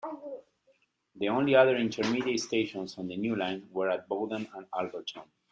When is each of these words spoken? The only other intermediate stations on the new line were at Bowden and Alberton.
The 1.15 1.29
only 1.29 1.53
other 1.53 1.77
intermediate 1.77 2.39
stations 2.39 2.97
on 2.97 3.07
the 3.07 3.15
new 3.15 3.35
line 3.35 3.67
were 3.71 3.91
at 3.91 4.07
Bowden 4.09 4.47
and 4.55 4.65
Alberton. 4.73 5.25